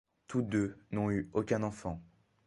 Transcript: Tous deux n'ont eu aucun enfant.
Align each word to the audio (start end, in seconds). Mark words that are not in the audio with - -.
Tous 0.25 0.41
deux 0.41 0.79
n'ont 0.91 1.11
eu 1.11 1.29
aucun 1.31 1.61
enfant. 1.61 2.01